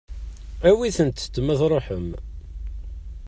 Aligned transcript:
Awit-tent 0.69 1.33
ma 1.45 1.55
tṛuḥem. 1.59 2.07